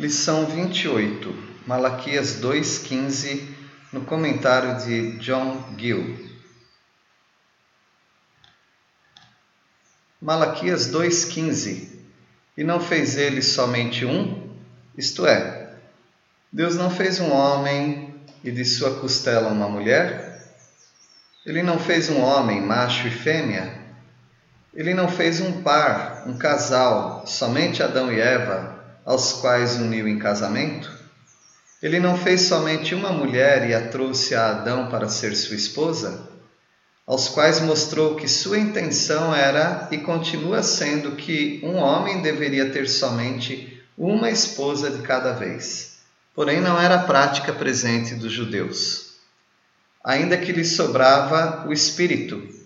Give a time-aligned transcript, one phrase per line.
[0.00, 3.46] Lição 28, Malaquias 2,15,
[3.92, 6.16] no comentário de John Gill.
[10.18, 11.90] Malaquias 2,15
[12.56, 14.56] E não fez ele somente um?
[14.96, 15.74] Isto é,
[16.50, 20.50] Deus não fez um homem e de sua costela uma mulher?
[21.44, 23.78] Ele não fez um homem, macho e fêmea?
[24.72, 30.18] Ele não fez um par, um casal, somente Adão e Eva, aos quais uniu em
[30.18, 30.90] casamento?
[31.82, 36.28] Ele não fez somente uma mulher e a trouxe a Adão para ser sua esposa?
[37.06, 42.88] Aos quais mostrou que sua intenção era e continua sendo que um homem deveria ter
[42.88, 45.98] somente uma esposa de cada vez.
[46.34, 49.14] Porém, não era a prática presente dos judeus.
[50.04, 52.59] Ainda que lhe sobrava o espírito,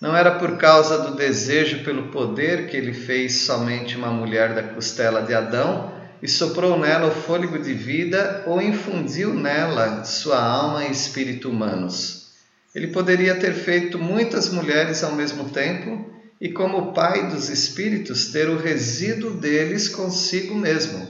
[0.00, 4.62] não era por causa do desejo pelo poder que ele fez somente uma mulher da
[4.62, 5.90] costela de Adão
[6.22, 12.26] e soprou nela o fôlego de vida ou infundiu nela sua alma e espírito humanos.
[12.74, 18.50] Ele poderia ter feito muitas mulheres ao mesmo tempo e, como pai dos espíritos, ter
[18.50, 21.08] o resíduo deles consigo mesmo,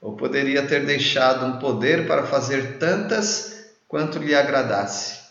[0.00, 5.27] ou poderia ter deixado um poder para fazer tantas quanto lhe agradasse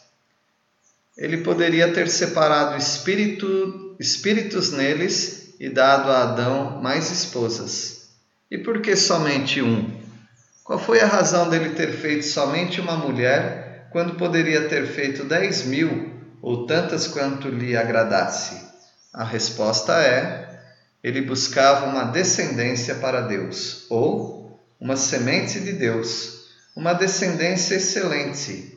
[1.18, 8.10] ele poderia ter separado espírito, espíritos neles e dado a Adão mais esposas.
[8.52, 10.00] E por que somente um?
[10.64, 15.66] Qual foi a razão dele ter feito somente uma mulher, quando poderia ter feito dez
[15.66, 18.62] mil, ou tantas quanto lhe agradasse?
[19.12, 20.60] A resposta é:
[21.04, 28.77] ele buscava uma descendência para Deus, ou uma semente de Deus, uma descendência excelente,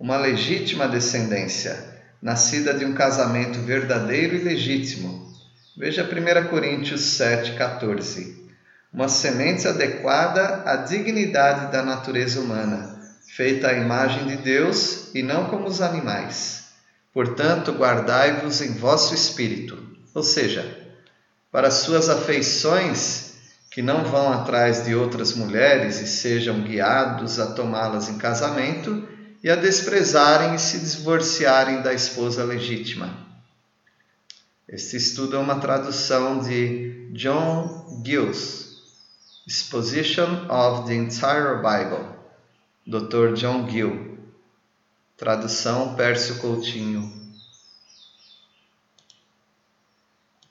[0.00, 1.76] uma legítima descendência,
[2.22, 5.30] nascida de um casamento verdadeiro e legítimo.
[5.76, 8.34] Veja 1 Coríntios 7,14.
[8.90, 12.98] Uma semente adequada à dignidade da natureza humana,
[13.36, 16.70] feita à imagem de Deus e não como os animais.
[17.12, 19.78] Portanto, guardai-vos em vosso espírito,
[20.14, 20.78] ou seja,
[21.52, 23.34] para suas afeições,
[23.70, 29.06] que não vão atrás de outras mulheres e sejam guiados a tomá-las em casamento,
[29.42, 33.26] e a desprezarem e se divorciarem da esposa legítima.
[34.68, 38.68] Este estudo é uma tradução de John Gills,
[39.46, 42.06] Exposition of the Entire Bible,
[42.86, 43.34] Dr.
[43.34, 44.18] John Gill,
[45.16, 47.29] tradução Pércio Coutinho